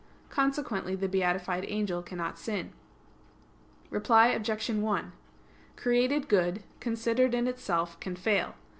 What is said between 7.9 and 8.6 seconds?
can fail.